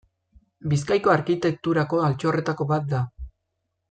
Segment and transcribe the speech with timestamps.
[0.71, 3.03] Bizkaiko arkitekturako altxorretako bat da.